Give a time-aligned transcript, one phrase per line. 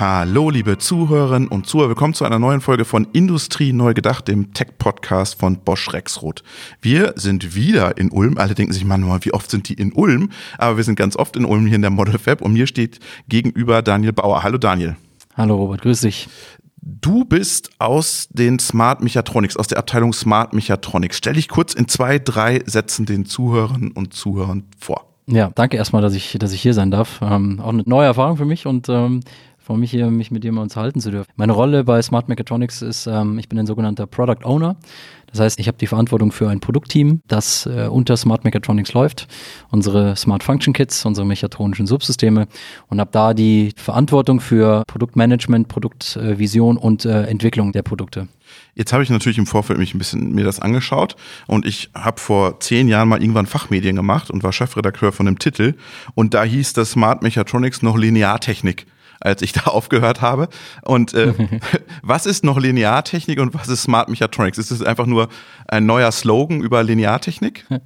[0.00, 1.88] Hallo, liebe Zuhörerinnen und Zuhörer.
[1.88, 6.44] Willkommen zu einer neuen Folge von Industrie neu gedacht, dem Tech-Podcast von Bosch Rexroth.
[6.80, 8.38] Wir sind wieder in Ulm.
[8.38, 10.30] Alle denken sich, Mann, wie oft sind die in Ulm?
[10.56, 13.00] Aber wir sind ganz oft in Ulm hier in der Model Fab und mir steht
[13.28, 14.44] gegenüber Daniel Bauer.
[14.44, 14.96] Hallo, Daniel.
[15.36, 15.82] Hallo, Robert.
[15.82, 16.28] Grüß dich.
[16.80, 21.16] Du bist aus den Smart Mechatronics, aus der Abteilung Smart Mechatronics.
[21.16, 25.08] Stell dich kurz in zwei, drei Sätzen den Zuhörern und Zuhörern vor.
[25.26, 27.20] Ja, danke erstmal, dass ich, dass ich hier sein darf.
[27.20, 29.20] Ähm, auch eine neue Erfahrung für mich und ähm,
[29.68, 31.30] freue mich hier, mich mit dir mal unterhalten zu dürfen.
[31.36, 34.76] Meine Rolle bei Smart Mechatronics ist, ähm, ich bin ein sogenannter Product Owner.
[35.30, 39.28] Das heißt, ich habe die Verantwortung für ein Produktteam, das äh, unter Smart Mechatronics läuft,
[39.70, 42.48] unsere Smart Function Kits, unsere mechatronischen Subsysteme
[42.86, 48.26] und habe da die Verantwortung für Produktmanagement, Produktvision äh, und äh, Entwicklung der Produkte.
[48.74, 51.14] Jetzt habe ich natürlich im Vorfeld mich ein bisschen mir das angeschaut
[51.46, 55.38] und ich habe vor zehn Jahren mal irgendwann Fachmedien gemacht und war Chefredakteur von einem
[55.38, 55.74] Titel
[56.14, 58.86] und da hieß das Smart Mechatronics noch Lineartechnik
[59.20, 60.48] als ich da aufgehört habe.
[60.82, 61.32] Und äh,
[62.02, 64.58] was ist noch Lineartechnik und was ist Smart Mechatronics?
[64.58, 65.28] Ist es einfach nur
[65.66, 67.64] ein neuer Slogan über Lineartechnik?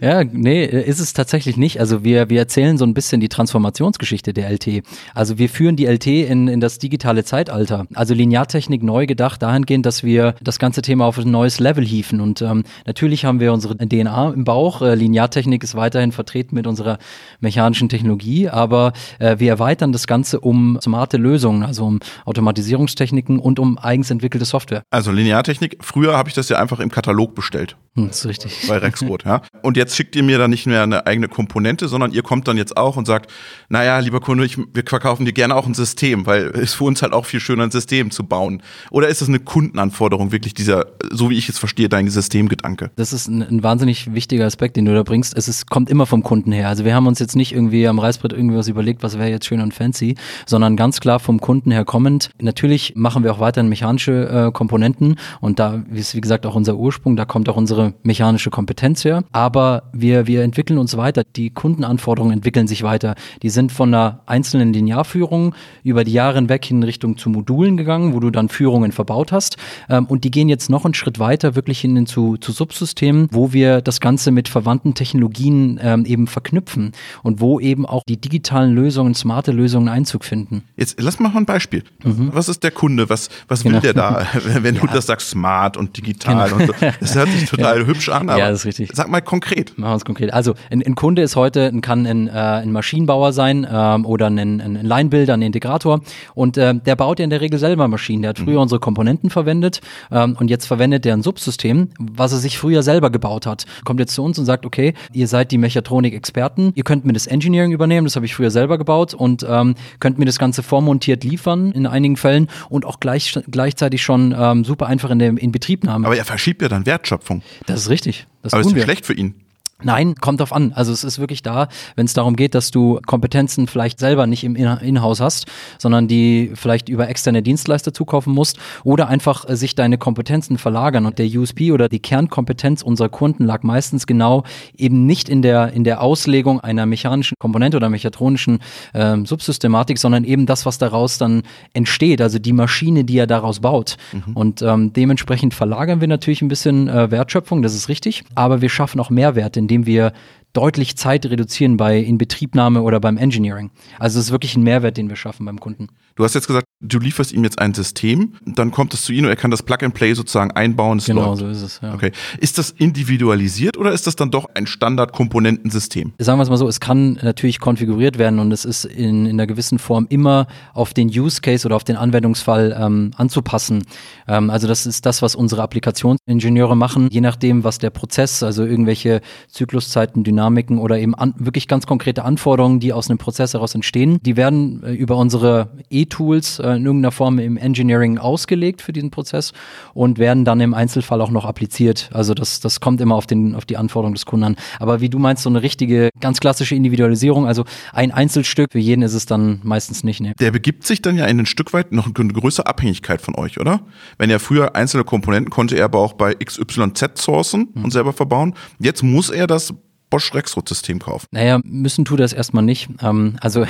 [0.00, 1.80] Ja, nee, ist es tatsächlich nicht.
[1.80, 4.82] Also wir, wir erzählen so ein bisschen die Transformationsgeschichte der LT.
[5.14, 7.86] Also wir führen die LT in, in das digitale Zeitalter.
[7.94, 12.20] Also Lineartechnik neu gedacht dahingehend, dass wir das ganze Thema auf ein neues Level hieven.
[12.20, 14.82] Und ähm, natürlich haben wir unsere DNA im Bauch.
[14.82, 16.98] Äh, Lineartechnik ist weiterhin vertreten mit unserer
[17.40, 23.58] mechanischen Technologie, aber äh, wir erweitern das Ganze um smarte Lösungen, also um Automatisierungstechniken und
[23.58, 24.82] um eigens entwickelte Software.
[24.90, 27.76] Also Lineartechnik, früher habe ich das ja einfach im Katalog bestellt.
[27.96, 28.66] Hm, das ist richtig.
[28.68, 29.40] Bei Rexroth, ja.
[29.62, 32.56] Und jetzt schickt ihr mir dann nicht mehr eine eigene Komponente, sondern ihr kommt dann
[32.56, 33.32] jetzt auch und sagt,
[33.68, 37.02] naja, lieber Kunde, ich, wir verkaufen dir gerne auch ein System, weil es für uns
[37.02, 38.62] halt auch viel schöner, ein System zu bauen.
[38.90, 42.90] Oder ist das eine Kundenanforderung, wirklich dieser, so wie ich es verstehe, dein Systemgedanke?
[42.96, 45.36] Das ist ein, ein wahnsinnig wichtiger Aspekt, den du da bringst.
[45.36, 46.68] Es ist, kommt immer vom Kunden her.
[46.68, 49.60] Also wir haben uns jetzt nicht irgendwie am Reißbrett irgendwas überlegt, was wäre jetzt schön
[49.60, 52.30] und fancy, sondern ganz klar vom Kunden her kommend.
[52.40, 56.76] Natürlich machen wir auch weiterhin mechanische äh, Komponenten und da ist wie gesagt auch unser
[56.76, 59.22] Ursprung, da kommt auch unsere mechanische Kompetenz her.
[59.32, 61.22] Aber wir, wir entwickeln uns weiter.
[61.36, 63.14] Die Kundenanforderungen entwickeln sich weiter.
[63.42, 65.54] Die sind von einer einzelnen Linearführung
[65.84, 69.56] über die Jahre hinweg in Richtung zu Modulen gegangen, wo du dann Führungen verbaut hast.
[69.88, 73.52] Ähm, und die gehen jetzt noch einen Schritt weiter, wirklich hin zu, zu Subsystemen, wo
[73.52, 78.74] wir das Ganze mit verwandten Technologien ähm, eben verknüpfen und wo eben auch die digitalen
[78.74, 80.55] Lösungen, smarte Lösungen Einzug finden.
[80.76, 81.82] Jetzt lass mal ein Beispiel.
[82.04, 82.30] Mhm.
[82.32, 83.08] Was ist der Kunde?
[83.08, 83.76] Was, was genau.
[83.76, 84.26] will der da,
[84.60, 84.80] wenn ja.
[84.80, 86.60] du das sagst, smart und digital genau.
[86.60, 86.86] und so?
[87.00, 87.86] Das hört sich total ja.
[87.86, 88.90] hübsch an, aber ja, das ist richtig.
[88.94, 89.76] sag mal konkret.
[89.78, 90.32] Machen wir es konkret.
[90.32, 94.38] Also ein, ein, Kunde ist heute, kann ein, äh, ein Maschinenbauer sein ähm, oder ein,
[94.38, 96.00] ein Line-Builder, ein Integrator
[96.34, 98.22] und äh, der baut ja in der Regel selber Maschinen.
[98.22, 98.62] Der hat früher mhm.
[98.62, 99.80] unsere Komponenten verwendet
[100.10, 103.66] ähm, und jetzt verwendet der ein Subsystem, was er sich früher selber gebaut hat.
[103.84, 107.26] Kommt jetzt zu uns und sagt, okay, ihr seid die Mechatronik-Experten, ihr könnt mir das
[107.26, 111.24] Engineering übernehmen, das habe ich früher selber gebaut und ähm, könnt mir das Ganze vormontiert
[111.24, 116.06] liefern in einigen Fällen und auch gleich, gleichzeitig schon ähm, super einfach in der Inbetriebnahme.
[116.06, 117.42] Aber er verschiebt ja dann Wertschöpfung.
[117.66, 118.26] Das ist richtig.
[118.42, 118.82] Das Aber ist wir.
[118.82, 119.34] schlecht für ihn.
[119.82, 120.72] Nein, kommt drauf an.
[120.72, 124.42] Also es ist wirklich da, wenn es darum geht, dass du Kompetenzen vielleicht selber nicht
[124.42, 125.46] im Inhouse hast,
[125.78, 131.04] sondern die vielleicht über externe Dienstleister zukaufen musst oder einfach äh, sich deine Kompetenzen verlagern.
[131.04, 134.44] Und der USP oder die Kernkompetenz unserer Kunden lag meistens genau
[134.78, 138.60] eben nicht in der, in der Auslegung einer mechanischen Komponente oder mechatronischen
[138.94, 141.42] ähm, Subsystematik, sondern eben das, was daraus dann
[141.74, 143.98] entsteht, also die Maschine, die er daraus baut.
[144.12, 144.32] Mhm.
[144.32, 148.70] Und ähm, dementsprechend verlagern wir natürlich ein bisschen äh, Wertschöpfung, das ist richtig, aber wir
[148.70, 150.12] schaffen auch Mehrwert, indem wir
[150.52, 153.72] deutlich Zeit reduzieren bei Inbetriebnahme oder beim Engineering.
[153.98, 155.88] Also es ist wirklich ein Mehrwert, den wir schaffen beim Kunden.
[156.16, 159.24] Du hast jetzt gesagt, du lieferst ihm jetzt ein System, dann kommt es zu ihm
[159.24, 160.98] und er kann das Plug-and-Play sozusagen einbauen.
[161.04, 161.40] genau, läuft.
[161.40, 161.80] so ist es.
[161.82, 161.92] Ja.
[161.92, 162.10] Okay.
[162.38, 166.14] Ist das individualisiert oder ist das dann doch ein Standard-Komponentensystem?
[166.18, 169.32] Sagen wir es mal so, es kann natürlich konfiguriert werden und es ist in, in
[169.32, 173.84] einer gewissen Form immer auf den Use Case oder auf den Anwendungsfall ähm, anzupassen.
[174.26, 178.64] Ähm, also das ist das, was unsere Applikationsingenieure machen, je nachdem, was der Prozess, also
[178.64, 183.74] irgendwelche Zykluszeiten, Dynamiken oder eben an, wirklich ganz konkrete Anforderungen, die aus einem Prozess heraus
[183.74, 188.82] entstehen, die werden äh, über unsere e tools äh, in irgendeiner Form im Engineering ausgelegt
[188.82, 189.52] für diesen Prozess
[189.94, 192.10] und werden dann im Einzelfall auch noch appliziert.
[192.12, 194.56] Also das, das kommt immer auf, den, auf die Anforderungen des Kunden an.
[194.78, 199.02] Aber wie du meinst, so eine richtige, ganz klassische Individualisierung, also ein Einzelstück, für jeden
[199.02, 200.20] ist es dann meistens nicht.
[200.20, 200.32] Ne?
[200.40, 203.60] Der begibt sich dann ja in ein Stück weit noch eine größere Abhängigkeit von euch,
[203.60, 203.80] oder?
[204.18, 207.84] Wenn er früher einzelne Komponenten konnte er aber auch bei XYZ sourcen mhm.
[207.84, 208.54] und selber verbauen.
[208.78, 209.74] Jetzt muss er das
[210.10, 211.26] Bosch Rexroth-System kaufen?
[211.30, 212.88] Naja, müssen tut das erstmal nicht.
[213.02, 213.66] Ähm, also,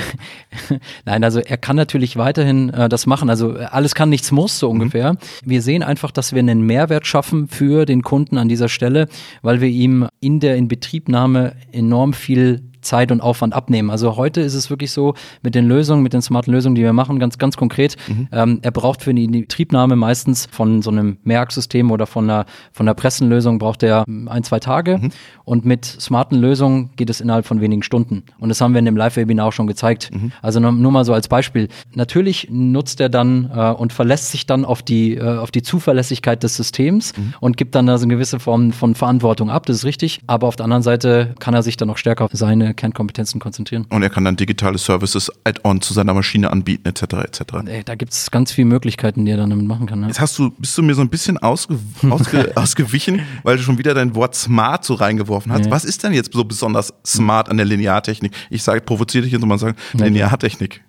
[1.05, 3.29] nein, also er kann natürlich weiterhin äh, das machen.
[3.29, 4.81] Also alles kann, nichts muss, so mhm.
[4.81, 5.13] ungefähr.
[5.13, 5.17] Mhm.
[5.45, 9.07] Wir sehen einfach, dass wir einen Mehrwert schaffen für den Kunden an dieser Stelle,
[9.41, 13.89] weil wir ihm in der Inbetriebnahme enorm viel Zeit und Aufwand abnehmen.
[13.89, 15.13] Also heute ist es wirklich so
[15.43, 17.95] mit den Lösungen, mit den smarten Lösungen, die wir machen, ganz, ganz konkret.
[18.07, 18.27] Mhm.
[18.31, 22.87] Ähm, er braucht für die Betriebnahme meistens von so einem Merck-System oder von einer, von
[22.87, 24.97] einer Pressenlösung braucht er ein, zwei Tage.
[24.97, 25.09] Mhm.
[25.43, 28.23] Und mit smarten Lösungen geht es innerhalb von wenigen Stunden.
[28.39, 30.09] Und das haben wir in dem Live-Webinar auch schon gezeigt.
[30.13, 30.31] Mhm.
[30.41, 31.67] Also nur, nur, mal so als Beispiel.
[31.93, 36.43] Natürlich nutzt er dann äh, und verlässt sich dann auf die, äh, auf die Zuverlässigkeit
[36.43, 37.33] des Systems mhm.
[37.39, 39.65] und gibt dann also eine gewisse Form von Verantwortung ab.
[39.65, 40.21] Das ist richtig.
[40.27, 43.85] Aber auf der anderen Seite kann er sich dann auch stärker auf seine Kernkompetenzen konzentrieren.
[43.89, 47.01] Und er kann dann digitale Services add-on zu seiner Maschine anbieten, etc.
[47.25, 47.41] etc.
[47.65, 49.99] Ey, da gibt es ganz viele Möglichkeiten, die er dann damit machen kann.
[49.99, 50.07] Ne?
[50.07, 51.77] Jetzt hast du, bist du mir so ein bisschen ausge,
[52.09, 55.65] ausge, ausgewichen, weil du schon wieder dein Wort smart so reingeworfen hast.
[55.65, 55.71] Ja.
[55.71, 58.31] Was ist denn jetzt so besonders smart an der Lineartechnik?
[58.49, 60.81] Ich sage, provoziere dich jetzt mal sagen, Lineartechnik.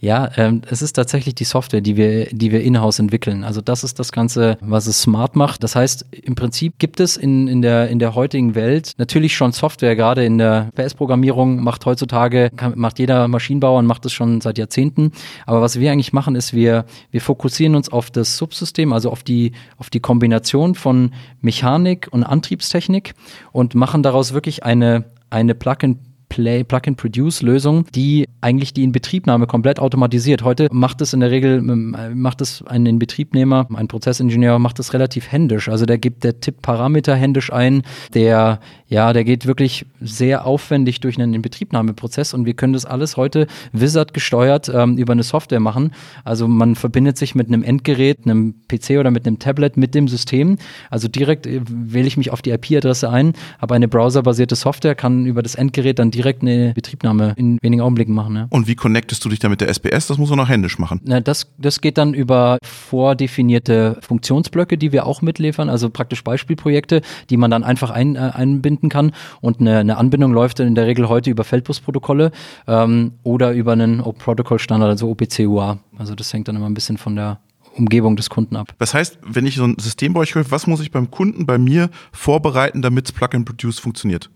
[0.00, 3.44] Ja, ähm, es ist tatsächlich die Software, die wir, die wir in-house entwickeln.
[3.44, 5.62] Also das ist das Ganze, was es smart macht.
[5.62, 9.52] Das heißt, im Prinzip gibt es in, in, der, in der heutigen Welt natürlich schon
[9.52, 14.40] Software, gerade in der PS-Programmierung macht heutzutage, kann, macht jeder Maschinenbauer und macht es schon
[14.40, 15.12] seit Jahrzehnten.
[15.46, 19.22] Aber was wir eigentlich machen, ist, wir, wir fokussieren uns auf das Subsystem, also auf
[19.22, 23.14] die, auf die Kombination von Mechanik und Antriebstechnik
[23.52, 25.98] und machen daraus wirklich eine, eine Plug-in
[26.32, 30.42] Play, Plug-and-Produce-Lösung, die eigentlich die Inbetriebnahme komplett automatisiert.
[30.42, 34.94] Heute macht es in der Regel, ähm, macht es ein Inbetriebnehmer, ein Prozessingenieur macht es
[34.94, 35.68] relativ händisch.
[35.68, 37.82] Also der gibt, der tippt Parameter händisch ein,
[38.14, 43.18] der, ja, der geht wirklich sehr aufwendig durch einen Inbetriebnahmeprozess und wir können das alles
[43.18, 45.92] heute Wizard gesteuert ähm, über eine Software machen.
[46.24, 50.08] Also man verbindet sich mit einem Endgerät, einem PC oder mit einem Tablet mit dem
[50.08, 50.56] System.
[50.88, 55.26] Also direkt äh, wähle ich mich auf die IP-Adresse ein, habe eine browserbasierte Software, kann
[55.26, 58.36] über das Endgerät dann direkt direkt eine Betriebnahme in wenigen Augenblicken machen.
[58.36, 58.46] Ja.
[58.50, 60.06] Und wie connectest du dich da mit der SPS?
[60.06, 61.00] Das muss man noch händisch machen.
[61.04, 67.02] Na, das, das geht dann über vordefinierte Funktionsblöcke, die wir auch mitliefern, also praktisch Beispielprojekte,
[67.30, 69.12] die man dann einfach ein, äh, einbinden kann.
[69.40, 72.30] Und eine, eine Anbindung läuft in der Regel heute über Feldbusprotokolle
[72.66, 75.78] ähm, oder über einen Protocol-Standard, also OPC-UA.
[75.98, 77.40] Also das hängt dann immer ein bisschen von der
[77.76, 78.74] Umgebung des Kunden ab.
[78.78, 81.46] Das heißt, wenn ich so ein System bei euch höre, was muss ich beim Kunden
[81.46, 84.30] bei mir vorbereiten, damit es Plug and Produce funktioniert?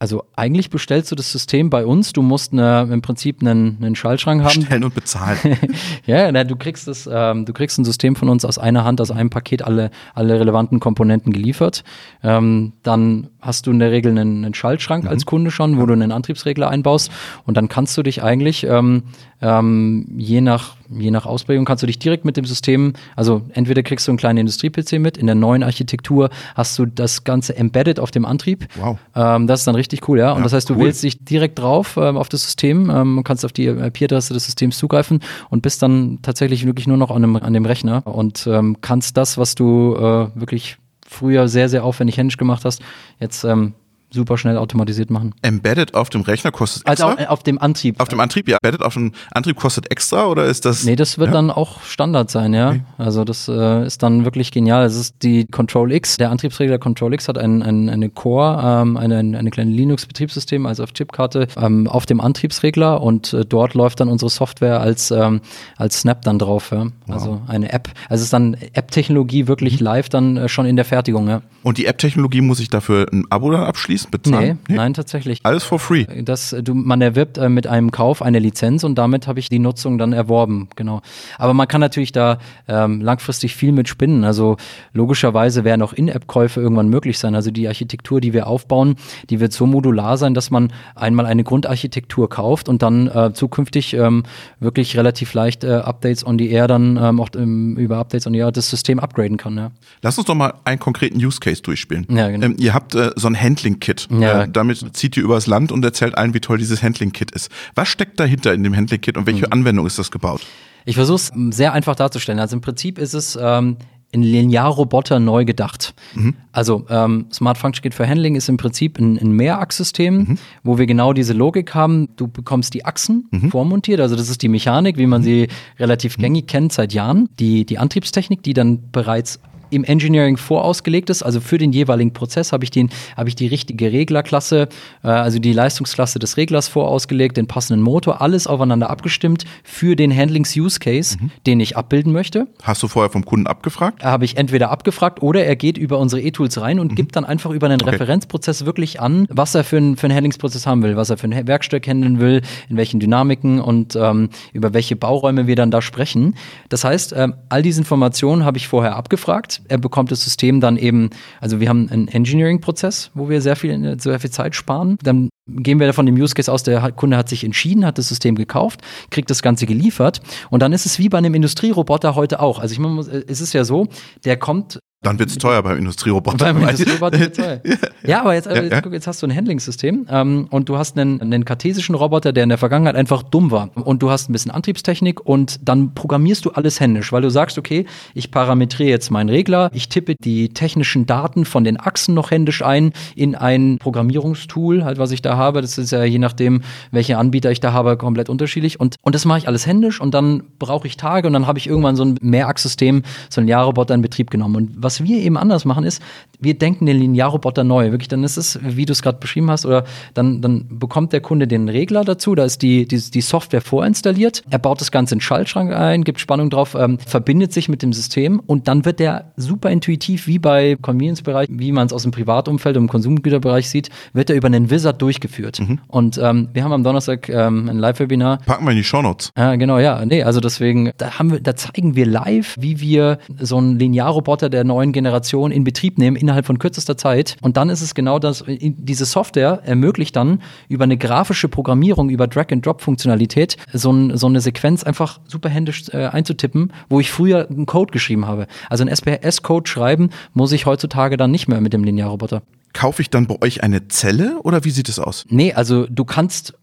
[0.00, 2.12] Also eigentlich bestellst du das System bei uns.
[2.12, 4.60] Du musst eine, im Prinzip einen, einen Schaltschrank haben.
[4.60, 5.38] Bestellen und bezahlen.
[6.06, 9.00] ja, na, du kriegst das, ähm, du kriegst ein System von uns aus einer Hand,
[9.00, 11.82] aus einem Paket alle, alle relevanten Komponenten geliefert.
[12.22, 15.10] Ähm, dann hast du in der Regel einen, einen Schaltschrank mhm.
[15.10, 17.10] als Kunde schon, wo du einen Antriebsregler einbaust.
[17.44, 19.02] Und dann kannst du dich eigentlich ähm,
[19.40, 23.82] ähm, je nach je nach Ausprägung kannst du dich direkt mit dem System, also entweder
[23.82, 28.00] kriegst du einen kleinen Industrie-PC mit, in der neuen Architektur hast du das Ganze embedded
[28.00, 28.66] auf dem Antrieb.
[28.76, 28.98] Wow.
[29.14, 30.32] Ähm, das ist dann richtig cool, ja.
[30.32, 30.86] Und ja, das heißt, du cool.
[30.86, 34.44] wählst dich direkt drauf ähm, auf das System ähm, und kannst auf die IP-Adresse des
[34.44, 35.20] Systems zugreifen
[35.50, 39.16] und bist dann tatsächlich wirklich nur noch an dem, an dem Rechner und ähm, kannst
[39.16, 42.82] das, was du äh, wirklich früher sehr, sehr aufwendig händisch gemacht hast,
[43.18, 43.74] jetzt ähm,
[44.10, 45.34] super schnell automatisiert machen.
[45.42, 47.10] Embedded auf dem Rechner kostet extra?
[47.10, 48.00] Also auf, dem Antrieb.
[48.00, 48.56] Auf dem Antrieb, ja.
[48.62, 50.84] Embedded auf dem Antrieb kostet extra oder ist das?
[50.84, 51.34] Nee, das wird ja?
[51.34, 52.70] dann auch Standard sein, ja.
[52.70, 52.82] Okay.
[52.96, 54.84] Also das äh, ist dann wirklich genial.
[54.84, 56.16] Das ist die Control X.
[56.16, 60.84] Der Antriebsregler Control X hat ein, ein, eine Core, ähm, eine, eine kleine Linux-Betriebssystem, also
[60.84, 65.42] auf Chipkarte, ähm, auf dem Antriebsregler und äh, dort läuft dann unsere Software als, ähm,
[65.76, 66.86] als Snap dann drauf, ja.
[67.08, 67.40] Also wow.
[67.48, 67.90] eine App.
[68.08, 69.84] Also es ist dann App-Technologie wirklich mhm.
[69.84, 71.42] live dann äh, schon in der Fertigung, ja.
[71.62, 73.97] Und die App-Technologie muss ich dafür ein Abo dann abschließen?
[74.06, 74.46] Abschließen, bezahlen?
[74.46, 75.40] Nee, nee, nein, tatsächlich.
[75.42, 76.06] Alles for free.
[76.22, 79.58] Das, du, man erwirbt äh, mit einem Kauf eine Lizenz und damit habe ich die
[79.58, 81.02] Nutzung dann erworben, genau.
[81.38, 84.24] Aber man kann natürlich da ähm, langfristig viel mit spinnen.
[84.24, 84.56] Also
[84.92, 87.34] logischerweise werden auch In-App-Käufe irgendwann möglich sein.
[87.34, 88.96] Also die Architektur, die wir aufbauen,
[89.30, 93.94] die wird so modular sein, dass man einmal eine Grundarchitektur kauft und dann äh, zukünftig
[93.94, 94.24] ähm,
[94.60, 98.32] wirklich relativ leicht äh, Updates on the Air dann ähm, auch ähm, über Updates on
[98.32, 99.56] the Air das System upgraden kann.
[99.56, 99.70] Ja.
[100.02, 102.06] Lass uns doch mal einen konkreten Use Case durchspielen.
[102.10, 102.46] Ja, genau.
[102.46, 104.08] Ähm, ihr habt äh, so ein Handling Handling-Kit.
[104.20, 104.42] Ja.
[104.42, 107.50] Äh, damit zieht ihr übers Land und erzählt allen, wie toll dieses Handling-Kit ist.
[107.74, 109.52] Was steckt dahinter in dem Handling-Kit und welche mhm.
[109.52, 110.42] Anwendung ist das gebaut?
[110.84, 112.40] Ich versuche es sehr einfach darzustellen.
[112.40, 113.76] Also im Prinzip ist es ähm,
[114.14, 115.94] ein Linearroboter neu gedacht.
[116.14, 116.34] Mhm.
[116.50, 120.38] Also ähm, Smart Function Kit für Handling ist im Prinzip ein, ein Mehrachssystem, mhm.
[120.62, 122.08] wo wir genau diese Logik haben.
[122.16, 123.50] Du bekommst die Achsen mhm.
[123.50, 125.24] vormontiert, also das ist die Mechanik, wie man mhm.
[125.24, 126.22] sie relativ mhm.
[126.22, 127.28] gängig kennt seit Jahren.
[127.38, 129.40] Die, die Antriebstechnik, die dann bereits
[129.70, 131.22] im Engineering vorausgelegt ist.
[131.22, 134.68] Also für den jeweiligen Prozess habe ich, den, habe ich die richtige Reglerklasse,
[135.02, 140.14] äh, also die Leistungsklasse des Reglers vorausgelegt, den passenden Motor, alles aufeinander abgestimmt für den
[140.14, 141.30] Handlings-Use-Case, mhm.
[141.46, 142.46] den ich abbilden möchte.
[142.62, 144.02] Hast du vorher vom Kunden abgefragt?
[144.02, 146.96] Habe ich entweder abgefragt oder er geht über unsere E-Tools rein und mhm.
[146.96, 147.90] gibt dann einfach über einen okay.
[147.90, 151.26] Referenzprozess wirklich an, was er für, ein, für einen Handlingsprozess haben will, was er für
[151.26, 155.82] ein Werkstück handeln will, in welchen Dynamiken und ähm, über welche Bauräume wir dann da
[155.82, 156.34] sprechen.
[156.68, 160.76] Das heißt, ähm, all diese Informationen habe ich vorher abgefragt er bekommt das System dann
[160.76, 161.10] eben,
[161.40, 164.96] also wir haben einen Engineering-Prozess, wo wir sehr viel, sehr viel Zeit sparen.
[165.02, 168.08] Dann gehen wir von dem Use Case aus, der Kunde hat sich entschieden, hat das
[168.08, 172.40] System gekauft, kriegt das Ganze geliefert und dann ist es wie bei einem Industrieroboter heute
[172.40, 172.58] auch.
[172.58, 173.88] Also ich meine, es ist ja so,
[174.24, 176.38] der kommt dann wird es teuer beim Industrieroboter.
[176.38, 177.60] Beim Industrieroboter wird teuer.
[178.04, 178.92] ja, aber jetzt, ja, jetzt, ja.
[178.92, 182.48] jetzt, hast du ein Handling-System ähm, und du hast einen, einen kartesischen Roboter, der in
[182.48, 183.70] der Vergangenheit einfach dumm war.
[183.76, 187.58] Und du hast ein bisschen Antriebstechnik und dann programmierst du alles händisch, weil du sagst,
[187.58, 192.32] okay, ich parametriere jetzt meinen Regler, ich tippe die technischen Daten von den Achsen noch
[192.32, 195.60] händisch ein in ein Programmierungstool, halt was ich da habe.
[195.60, 198.80] Das ist ja je nachdem, welche Anbieter ich da habe, komplett unterschiedlich.
[198.80, 201.60] Und, und das mache ich alles händisch und dann brauche ich Tage und dann habe
[201.60, 204.56] ich irgendwann so ein Mehrachssystem, so ein Jahrroboter in Betrieb genommen.
[204.56, 206.02] Und was wir eben anders machen, ist,
[206.40, 207.90] wir denken den Linearroboter neu.
[207.90, 211.20] Wirklich, dann ist es, wie du es gerade beschrieben hast, oder dann, dann bekommt der
[211.20, 215.14] Kunde den Regler dazu, da ist die, die, die Software vorinstalliert, er baut das Ganze
[215.14, 218.86] in den Schaltschrank ein, gibt Spannung drauf, ähm, verbindet sich mit dem System und dann
[218.86, 222.88] wird der super intuitiv, wie bei Convenience-Bereich, wie man es aus dem Privatumfeld und im
[222.88, 225.60] Konsumgüterbereich sieht, wird er über einen Wizard durchgeführt.
[225.60, 225.80] Mhm.
[225.88, 228.38] Und ähm, wir haben am Donnerstag ähm, ein Live-Webinar.
[228.46, 229.32] Packen wir in die Shownotes.
[229.36, 230.04] Ja, genau, ja.
[230.06, 234.48] Nee, also deswegen, da haben wir, da zeigen wir live, wie wir so einen Linearroboter
[234.48, 237.36] der neuen Generation in Betrieb nehmen innerhalb von kürzester Zeit.
[237.40, 242.28] Und dann ist es genau das, diese Software ermöglicht dann über eine grafische Programmierung, über
[242.28, 247.66] Drag-and-Drop-Funktionalität, so, ein, so, eine Sequenz einfach super händisch äh, einzutippen, wo ich früher einen
[247.66, 248.46] Code geschrieben habe.
[248.70, 252.42] Also ein SPS-Code schreiben muss ich heutzutage dann nicht mehr mit dem Linearroboter.
[252.72, 255.24] Kaufe ich dann bei euch eine Zelle oder wie sieht es aus?
[255.28, 256.54] Nee, also du kannst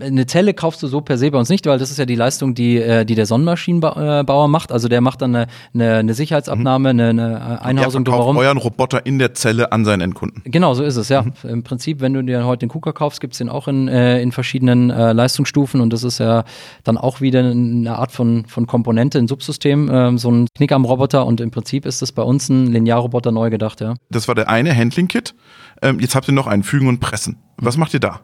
[0.00, 2.14] eine Zelle kaufst du so per se bei uns nicht, weil das ist ja die
[2.14, 4.72] Leistung, die, äh, die der Sonnenmaschinenbauer macht.
[4.72, 8.36] Also der macht dann eine, eine, eine Sicherheitsabnahme, eine, eine Einhausung drumherum.
[8.36, 10.42] euren Roboter in der Zelle an seinen Endkunden.
[10.44, 11.22] Genau, so ist es, ja.
[11.22, 11.32] Mhm.
[11.48, 14.20] Im Prinzip, wenn du dir heute den KUKA kaufst, gibt es den auch in, äh,
[14.20, 16.44] in verschiedenen äh, Leistungsstufen und das ist ja
[16.84, 20.84] dann auch wieder eine Art von, von Komponente, ein Subsystem, äh, so ein Knick am
[20.84, 23.94] Roboter und im Prinzip ist das bei uns ein Linearroboter neu gedacht, ja.
[24.10, 25.34] Das war der eine Handling-Kit.
[25.82, 27.36] Ähm, jetzt habt ihr noch einen Fügen und Pressen.
[27.56, 28.20] Was macht ihr da?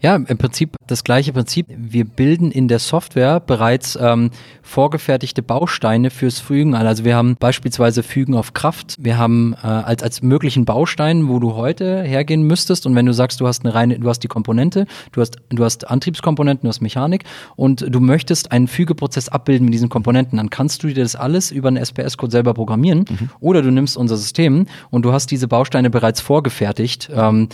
[0.00, 1.66] Ja, im Prinzip das gleiche Prinzip.
[1.68, 4.30] Wir bilden in der Software bereits ähm,
[4.62, 6.86] vorgefertigte Bausteine fürs Fügen an.
[6.86, 8.96] Also wir haben beispielsweise Fügen auf Kraft.
[8.98, 13.12] Wir haben äh, als, als möglichen Baustein, wo du heute hergehen müsstest und wenn du
[13.12, 16.68] sagst, du hast eine reine, du hast die Komponente, du hast, du hast Antriebskomponenten, du
[16.68, 17.24] hast Mechanik
[17.56, 21.50] und du möchtest einen Fügeprozess abbilden mit diesen Komponenten, dann kannst du dir das alles
[21.50, 23.30] über einen SPS-Code selber programmieren mhm.
[23.40, 27.48] oder du nimmst unser System und du hast diese Bausteine bereits vorgefertigt ähm,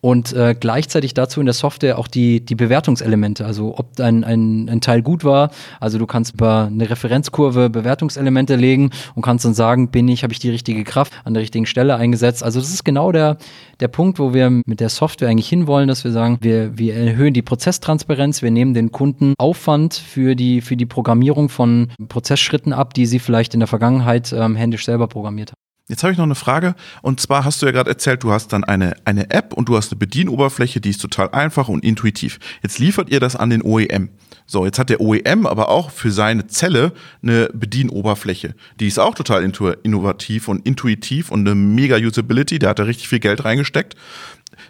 [0.00, 4.68] und äh, gleichzeitig dazu in der Software auch die, die Bewertungselemente, also ob ein, ein,
[4.68, 5.50] ein Teil gut war,
[5.80, 10.32] also du kannst über eine Referenzkurve Bewertungselemente legen und kannst dann sagen, bin ich, habe
[10.32, 12.42] ich die richtige Kraft an der richtigen Stelle eingesetzt.
[12.42, 13.38] Also das ist genau der,
[13.80, 17.34] der Punkt, wo wir mit der Software eigentlich hinwollen, dass wir sagen, wir, wir erhöhen
[17.34, 22.94] die Prozesstransparenz, wir nehmen den Kunden Aufwand für die, für die Programmierung von Prozessschritten ab,
[22.94, 25.65] die sie vielleicht in der Vergangenheit ähm, händisch selber programmiert haben.
[25.88, 26.74] Jetzt habe ich noch eine Frage.
[27.02, 29.76] Und zwar hast du ja gerade erzählt, du hast dann eine, eine App und du
[29.76, 32.40] hast eine Bedienoberfläche, die ist total einfach und intuitiv.
[32.62, 34.08] Jetzt liefert ihr das an den OEM.
[34.46, 38.54] So, jetzt hat der OEM aber auch für seine Zelle eine Bedienoberfläche.
[38.80, 39.44] Die ist auch total
[39.82, 42.58] innovativ und intuitiv und eine mega Usability.
[42.58, 43.94] Da hat er richtig viel Geld reingesteckt.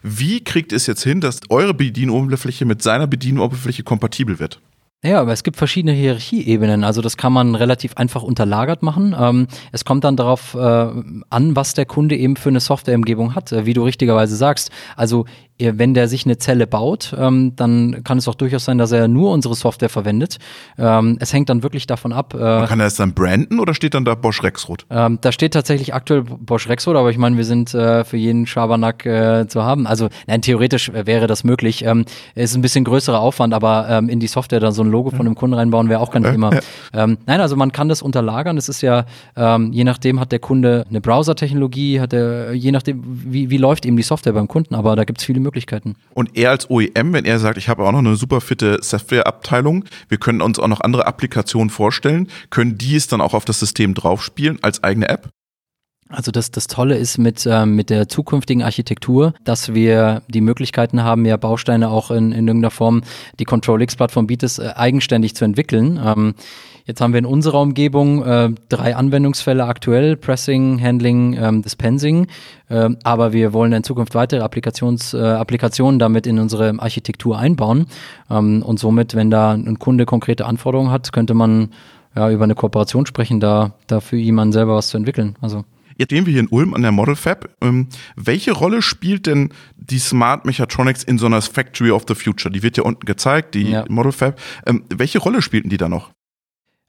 [0.02, 4.60] Wie kriegt es jetzt hin, dass eure Bedienoberfläche mit seiner Bedienoberfläche kompatibel wird?
[5.04, 6.82] Ja, aber es gibt verschiedene Hierarchieebenen.
[6.82, 9.14] Also das kann man relativ einfach unterlagert machen.
[9.18, 13.52] Ähm, es kommt dann darauf äh, an, was der Kunde eben für eine Softwareumgebung hat,
[13.52, 14.70] äh, wie du richtigerweise sagst.
[14.96, 15.26] Also
[15.58, 19.08] wenn der sich eine Zelle baut, ähm, dann kann es auch durchaus sein, dass er
[19.08, 20.38] nur unsere Software verwendet.
[20.78, 22.34] Ähm, es hängt dann wirklich davon ab.
[22.34, 24.86] Äh, kann er es dann branden oder steht dann da Bosch Rexroth?
[24.90, 28.46] Ähm, da steht tatsächlich aktuell Bosch Rexroth, aber ich meine, wir sind äh, für jeden
[28.46, 29.86] Schabernack äh, zu haben.
[29.86, 31.84] Also nein, theoretisch wäre das möglich.
[31.84, 35.10] Ähm, ist ein bisschen größerer Aufwand, aber ähm, in die Software dann so ein Logo
[35.10, 36.50] von einem Kunden reinbauen wäre auch kein Thema.
[36.92, 38.56] Ähm, nein, also man kann das unterlagern.
[38.56, 39.04] Es ist ja,
[39.36, 43.86] ähm, je nachdem hat der Kunde eine Browser-Technologie, hat er, je nachdem, wie, wie läuft
[43.86, 45.94] eben die Software beim Kunden, aber da gibt es viele Möglichkeiten.
[46.12, 49.84] Und er als OEM, wenn er sagt, ich habe auch noch eine super fitte Softwareabteilung,
[50.08, 53.60] wir können uns auch noch andere Applikationen vorstellen, können die es dann auch auf das
[53.60, 55.30] System draufspielen als eigene App?
[56.08, 61.02] Also das, das Tolle ist mit, ähm, mit der zukünftigen Architektur, dass wir die Möglichkeiten
[61.02, 63.02] haben, ja Bausteine auch in, in irgendeiner Form,
[63.40, 66.00] die Control-X-Plattform bietet, äh, eigenständig zu entwickeln.
[66.02, 66.34] Ähm,
[66.86, 72.28] jetzt haben wir in unserer Umgebung äh, drei Anwendungsfälle aktuell, Pressing, Handling, ähm, Dispensing,
[72.70, 77.86] ähm, aber wir wollen in Zukunft weitere Applikations, äh, Applikationen damit in unsere Architektur einbauen
[78.30, 81.70] ähm, und somit, wenn da ein Kunde konkrete Anforderungen hat, könnte man
[82.14, 85.36] ja, über eine Kooperation sprechen, da, da für jemanden selber was zu entwickeln.
[85.40, 85.64] Also
[85.98, 87.48] Jetzt stehen wir hier in Ulm an der Model Fab.
[87.62, 92.52] Ähm, welche Rolle spielt denn die Smart Mechatronics in so einer Factory of the Future?
[92.52, 93.84] Die wird ja unten gezeigt, die ja.
[93.88, 94.38] Model Fab.
[94.66, 96.10] Ähm, welche Rolle spielten die da noch?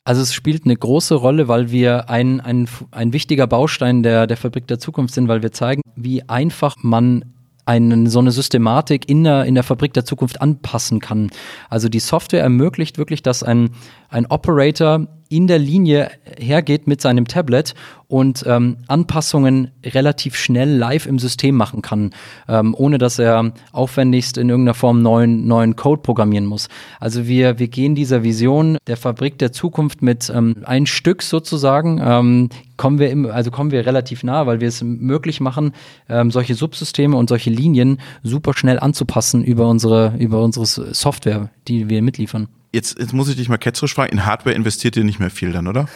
[0.07, 4.37] Also es spielt eine große Rolle, weil wir ein, ein, ein wichtiger Baustein der, der
[4.37, 7.25] Fabrik der Zukunft sind, weil wir zeigen, wie einfach man
[7.65, 11.29] einen, so eine Systematik in der, in der Fabrik der Zukunft anpassen kann.
[11.69, 13.71] Also die Software ermöglicht wirklich, dass ein,
[14.07, 17.74] ein Operator in der Linie hergeht mit seinem Tablet
[18.07, 22.12] und ähm, Anpassungen relativ schnell live im System machen kann,
[22.48, 26.69] ähm, ohne dass er aufwendigst in irgendeiner Form neuen, neuen Code programmieren muss.
[27.00, 32.00] Also wir, wir gehen dieser Vision der Fabrik der Zukunft mit ähm, ein Stück sozusagen,
[32.01, 35.74] ähm, kommen wir im, also kommen wir relativ nah, weil wir es möglich machen,
[36.07, 41.89] ähm, solche Subsysteme und solche Linien super schnell anzupassen über unsere, über unsere Software, die
[41.89, 42.48] wir mitliefern.
[42.77, 45.51] Jetzt, jetzt muss ich dich mal ketzerisch fragen, in Hardware investiert ihr nicht mehr viel
[45.51, 45.88] dann, oder?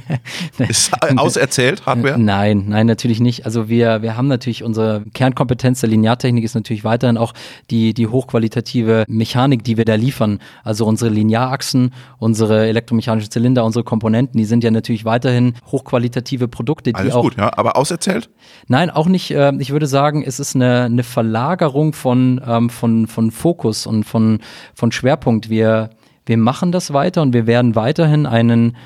[0.58, 2.18] Ist auserzählt, Hardware?
[2.18, 3.44] Nein, nein, natürlich nicht.
[3.44, 7.34] Also wir, wir haben natürlich unsere Kernkompetenz der Lineartechnik ist natürlich weiterhin auch
[7.70, 10.38] die, die hochqualitative Mechanik, die wir da liefern.
[10.64, 16.94] Also unsere Linearachsen, unsere elektromechanischen Zylinder, unsere Komponenten, die sind ja natürlich weiterhin hochqualitative Produkte,
[16.94, 17.20] die Alles auch.
[17.20, 17.50] gut, ja.
[17.54, 18.30] Aber auserzählt?
[18.66, 19.30] Nein, auch nicht.
[19.30, 24.04] Äh, ich würde sagen, es ist eine, eine Verlagerung von, ähm, von, von Fokus und
[24.04, 24.38] von,
[24.74, 25.50] von Schwerpunkt.
[25.50, 25.90] Wir
[26.30, 28.76] wir machen das weiter und wir werden weiterhin einen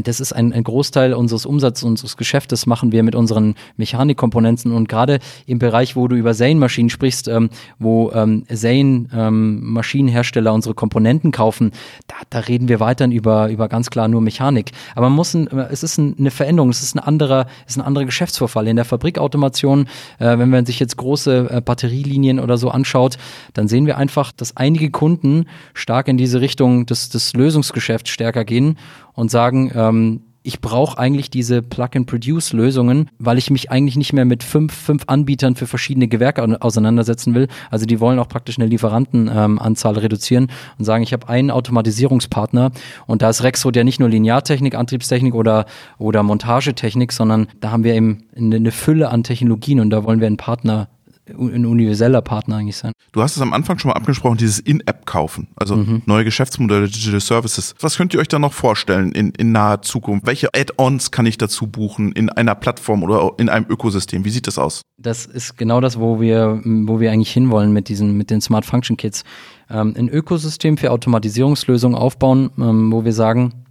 [0.00, 4.88] das ist ein, ein, Großteil unseres Umsatzes, unseres Geschäftes machen wir mit unseren Mechanikkomponenten und
[4.88, 11.30] gerade im Bereich, wo du über Zane-Maschinen sprichst, ähm, wo ähm, Zane-Maschinenhersteller ähm, unsere Komponenten
[11.32, 11.72] kaufen,
[12.06, 14.72] da, da, reden wir weiterhin über, über ganz klar nur Mechanik.
[14.94, 17.78] Aber man muss ein, es ist ein, eine Veränderung, es ist ein anderer, es ist
[17.78, 18.68] ein anderer Geschäftsvorfall.
[18.68, 19.86] In der Fabrikautomation,
[20.18, 23.18] äh, wenn man sich jetzt große äh, Batterielinien oder so anschaut,
[23.54, 28.44] dann sehen wir einfach, dass einige Kunden stark in diese Richtung des, des Lösungsgeschäfts stärker
[28.44, 28.76] gehen
[29.14, 34.42] und sagen, ähm, ich brauche eigentlich diese Plug-and-Produce-Lösungen, weil ich mich eigentlich nicht mehr mit
[34.42, 37.48] fünf, fünf Anbietern für verschiedene Gewerke auseinandersetzen will.
[37.70, 42.72] Also die wollen auch praktisch eine Lieferantenanzahl ähm, reduzieren und sagen, ich habe einen Automatisierungspartner
[43.06, 45.66] und da ist Rexo ja nicht nur Lineartechnik, Antriebstechnik oder,
[45.98, 50.26] oder Montagetechnik, sondern da haben wir eben eine Fülle an Technologien und da wollen wir
[50.26, 50.88] einen Partner
[51.28, 52.92] ein universeller Partner eigentlich sein.
[53.12, 56.02] Du hast es am Anfang schon mal angesprochen, dieses In-App-Kaufen, also mhm.
[56.06, 57.74] neue Geschäftsmodelle, Digital Services.
[57.80, 60.26] Was könnt ihr euch da noch vorstellen in, in naher Zukunft?
[60.26, 64.24] Welche Add-ons kann ich dazu buchen in einer Plattform oder in einem Ökosystem?
[64.24, 64.82] Wie sieht das aus?
[64.98, 68.64] Das ist genau das, wo wir, wo wir eigentlich hinwollen mit diesen, mit den Smart
[68.64, 69.24] Function Kits.
[69.70, 73.61] Ähm, ein Ökosystem für Automatisierungslösungen aufbauen, ähm, wo wir sagen,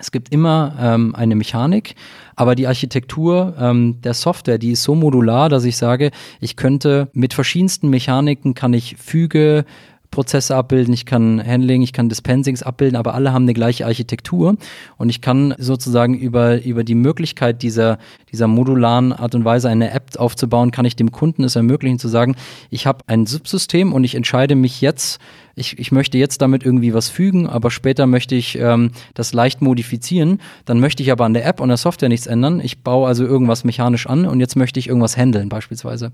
[0.00, 1.94] es gibt immer ähm, eine Mechanik,
[2.34, 6.10] aber die Architektur ähm, der Software, die ist so modular, dass ich sage,
[6.40, 9.64] ich könnte mit verschiedensten Mechaniken kann ich Füge,
[10.10, 14.56] Prozesse abbilden, ich kann Handling, ich kann Dispensings abbilden, aber alle haben eine gleiche Architektur
[14.96, 17.98] und ich kann sozusagen über, über die Möglichkeit dieser,
[18.32, 22.08] dieser modularen Art und Weise eine App aufzubauen, kann ich dem Kunden es ermöglichen zu
[22.08, 22.34] sagen,
[22.70, 25.20] ich habe ein Subsystem und ich entscheide mich jetzt,
[25.54, 29.62] ich, ich möchte jetzt damit irgendwie was fügen, aber später möchte ich ähm, das leicht
[29.62, 32.60] modifizieren, dann möchte ich aber an der App und der Software nichts ändern.
[32.60, 36.10] Ich baue also irgendwas mechanisch an und jetzt möchte ich irgendwas handeln beispielsweise.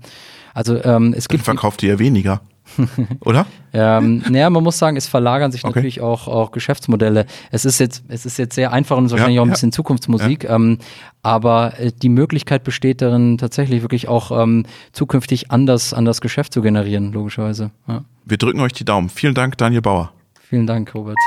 [0.53, 1.41] Also ähm, es gibt.
[1.41, 2.41] Dann verkauft ihr ja weniger.
[3.21, 3.45] Oder?
[3.73, 5.75] ähm, naja, man muss sagen, es verlagern sich okay.
[5.75, 7.25] natürlich auch, auch Geschäftsmodelle.
[7.51, 9.53] Es ist jetzt, es ist jetzt sehr einfach und ist wahrscheinlich ja, auch ein ja.
[9.53, 10.55] bisschen Zukunftsmusik, ja.
[10.55, 10.79] ähm,
[11.23, 16.61] aber äh, die Möglichkeit besteht darin, tatsächlich wirklich auch ähm, zukünftig anders, anders Geschäft zu
[16.61, 17.71] generieren, logischerweise.
[18.25, 19.09] Wir drücken euch die Daumen.
[19.09, 20.11] Vielen Dank, Daniel Bauer.
[20.49, 21.17] Vielen Dank, Robert.